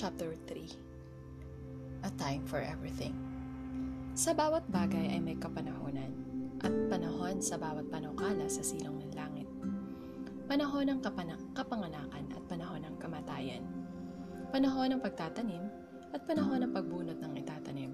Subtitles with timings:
[0.00, 3.12] Chapter 3 A Time for Everything
[4.16, 6.16] Sa bawat bagay ay may kapanahonan
[6.64, 9.44] at panahon sa bawat panukala sa silong ng langit.
[10.48, 13.60] Panahon ng kapana- kapanganakan at panahon ng kamatayan.
[14.48, 15.68] Panahon ng pagtatanim
[16.16, 17.92] at panahon ng pagbunot ng itatanim.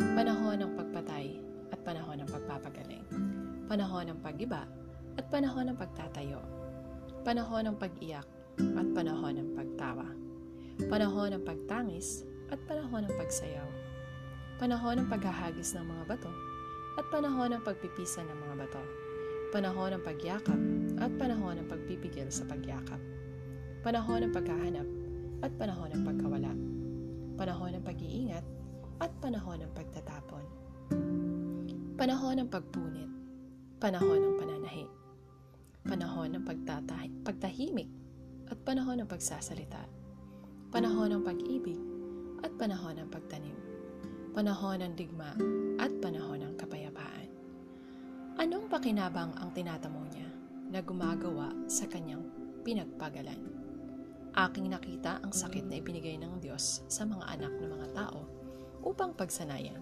[0.00, 1.44] Panahon ng pagpatay
[1.76, 3.04] at panahon ng pagpapagaling.
[3.68, 4.64] Panahon ng pagiba
[5.20, 6.40] at panahon ng pagtatayo.
[7.20, 8.24] Panahon ng pag-iyak
[8.56, 10.23] at panahon ng pagtawa.
[10.74, 13.68] Panahon ng pagtangis at panahon ng pagsayaw.
[14.58, 16.32] Panahon ng paghahagis ng mga bato
[16.98, 18.82] at panahon ng pagpipisa ng mga bato.
[19.54, 20.60] Panahon ng pagyakap
[20.98, 22.98] at panahon ng pagpipigil sa pagyakap.
[23.86, 24.88] Panahon ng paghahanap
[25.46, 26.52] at panahon ng pagkawala.
[27.38, 28.44] Panahon ng pag-iingat
[28.98, 30.44] at panahon ng pagtatapon.
[31.94, 33.10] Panahon ng pagpunit.
[33.78, 34.86] Panahon ng pananahi.
[35.86, 37.86] Panahon ng pagtatah- pagtahimik
[38.50, 40.03] at panahon ng pagsasalita.
[40.74, 41.78] Panahon ng pag-ibig
[42.42, 43.54] at panahon ng pagtanim.
[44.34, 45.30] Panahon ng digma
[45.78, 47.30] at panahon ng kapayapaan.
[48.42, 50.26] Anong pakinabang ang tinatamo niya
[50.74, 52.26] na gumagawa sa kanyang
[52.66, 53.38] pinagpagalan?
[54.34, 58.26] Aking nakita ang sakit na ibinigay ng Diyos sa mga anak ng mga tao
[58.82, 59.78] upang pagsanayan.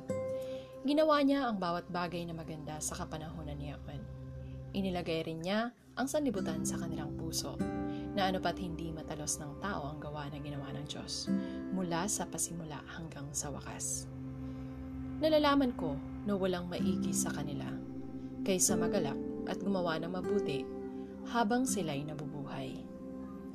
[0.84, 4.04] Ginawa niya ang bawat bagay na maganda sa kapanahonan niyaon.
[4.76, 7.56] Inilagay rin niya ang sanlibutan sa kanilang puso
[8.12, 11.32] na anupat hindi matalos ng tao ang gawa na ginawa ng Diyos
[11.72, 14.04] mula sa pasimula hanggang sa wakas.
[15.22, 15.96] Nalalaman ko
[16.28, 17.66] na walang maigi sa kanila
[18.42, 19.16] kaysa magalak
[19.48, 20.66] at gumawa ng mabuti
[21.30, 22.74] habang sila'y nabubuhay.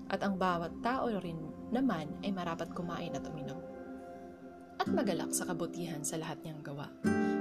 [0.08, 1.36] At ang bawat tao rin
[1.68, 3.60] naman ay marapat kumain at uminom.
[4.80, 6.88] At magalak sa kabutihan sa lahat niyang gawa.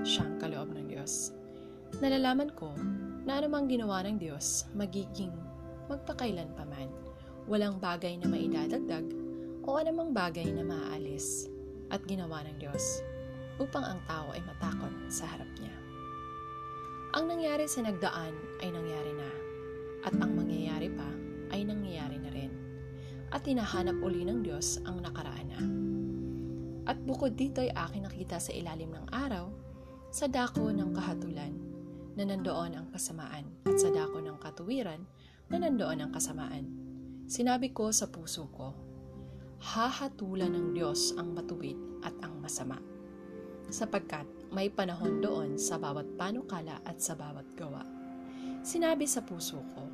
[0.02, 1.30] Siyang kaloob ng Diyos.
[2.02, 2.74] Nalalaman ko
[3.22, 5.30] na anumang ginawa ng Diyos magiging
[5.86, 6.90] magpakailan pa man.
[7.46, 9.06] Walang bagay na maidadagdag
[9.66, 11.46] o anumang bagay na maaalis
[11.94, 13.02] at ginawa ng Diyos
[13.62, 15.74] upang ang tao ay matakot sa harap niya.
[17.16, 19.30] Ang nangyari sa nagdaan ay nangyari na
[20.06, 21.08] at ang mangyayari pa
[21.54, 22.52] ay nangyayari na rin
[23.30, 25.60] at hinahanap uli ng Diyos ang nakaraan na.
[26.86, 29.50] At bukod dito ay aking nakita sa ilalim ng araw,
[30.14, 31.52] sa dako ng kahatulan,
[32.16, 35.02] na nandoon ang kasamaan, at sa dako ng katuwiran,
[35.50, 36.66] na nandoon ang kasamaan.
[37.26, 38.74] Sinabi ko sa puso ko,
[39.62, 42.78] hahatulan ng Diyos ang matuwid at ang masama.
[43.66, 47.82] Sapagkat may panahon doon sa bawat panukala at sa bawat gawa.
[48.62, 49.90] Sinabi sa puso ko,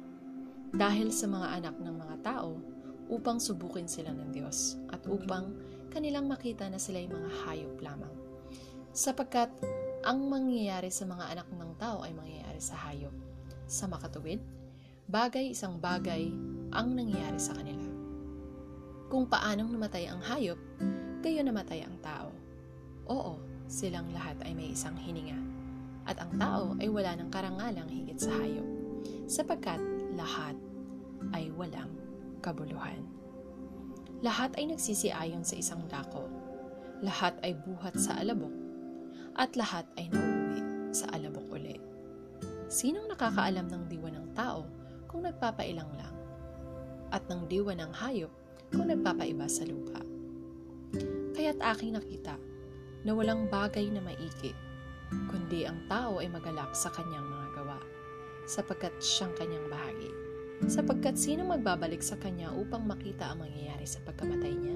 [0.73, 2.57] dahil sa mga anak ng mga tao,
[3.13, 5.53] upang subukin sila ng Diyos at upang
[5.93, 8.15] kanilang makita na sila'y mga hayop lamang.
[8.97, 9.53] Sapagkat
[10.01, 13.13] ang mangyayari sa mga anak ng tao ay mangyayari sa hayop.
[13.69, 14.41] Sa makatuwid,
[15.09, 16.31] bagay isang bagay
[16.73, 17.85] ang nangyayari sa kanila.
[19.13, 20.57] Kung paanong namatay ang hayop,
[21.21, 22.33] gayon namatay ang tao.
[23.13, 23.37] Oo,
[23.69, 25.37] silang lahat ay may isang hininga.
[26.09, 28.67] At ang tao ay wala ng karangalang higit sa hayop,
[29.29, 29.79] sapagkat
[30.17, 30.57] lahat
[31.37, 31.93] ay walang
[32.41, 33.05] kabuluhan.
[34.23, 36.27] Lahat ay nagsisiayon sa isang dako.
[37.03, 38.55] Lahat ay buhat sa alabok.
[39.35, 40.63] At lahat ay nauwi
[40.95, 41.77] sa alabok uli.
[42.71, 44.63] Sinong nakakaalam ng diwa ng tao
[45.13, 46.17] kung nagpapailang lang?
[47.13, 48.33] At ng diwa ng hayop
[48.73, 50.01] kung nagpapaiba sa lupa?
[51.37, 52.41] Kaya't aking nakita
[53.05, 54.57] na walang bagay na maigi,
[55.29, 57.79] kundi ang tao ay magalak sa kanyang mga gawa,
[58.49, 60.23] sapagkat siyang kanyang bahagi
[60.71, 64.72] sapagkat sino magbabalik sa kanya upang makita ang mangyayari sa pagkamatay niya?